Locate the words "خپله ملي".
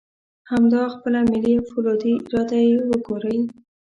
0.93-1.53